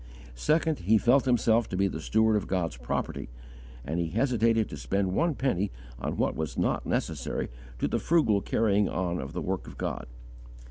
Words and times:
Second, 0.33 0.79
he 0.79 0.97
felt 0.97 1.25
himself 1.25 1.69
to 1.69 1.77
be 1.77 1.87
the 1.87 1.99
steward 2.01 2.35
of 2.35 2.47
God's 2.47 2.75
property, 2.75 3.29
and 3.85 3.99
he 3.99 4.07
hesitated 4.07 4.67
to 4.67 4.75
spend 4.75 5.11
one 5.13 5.35
penny 5.35 5.71
on 5.99 6.17
what 6.17 6.35
was 6.35 6.57
not 6.57 6.87
necessary 6.87 7.49
to 7.77 7.87
the 7.87 7.99
frugal 7.99 8.41
carrying 8.41 8.89
on 8.89 9.19
of 9.19 9.33
the 9.33 9.41
work 9.41 9.67
of 9.67 9.77
God. 9.77 10.07